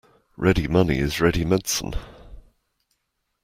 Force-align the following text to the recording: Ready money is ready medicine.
Ready 0.35 0.67
money 0.67 0.97
is 0.97 1.21
ready 1.21 1.45
medicine. 1.45 1.93